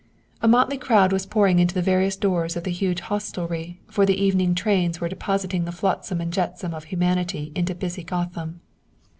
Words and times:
A 0.41 0.47
motley 0.47 0.79
crowd 0.79 1.13
was 1.13 1.27
pouring 1.27 1.59
into 1.59 1.75
the 1.75 1.81
various 1.83 2.15
doors 2.15 2.55
of 2.55 2.63
the 2.63 2.71
huge 2.71 3.01
hostelry, 3.01 3.79
for 3.85 4.03
the 4.03 4.19
evening 4.19 4.55
trains 4.55 4.99
were 4.99 5.07
depositing 5.07 5.65
the 5.65 5.71
flotsam 5.71 6.19
and 6.19 6.33
jetsam 6.33 6.73
of 6.73 6.85
humanity 6.85 7.51
into 7.53 7.75
busy 7.75 8.03
Gotham. 8.03 8.61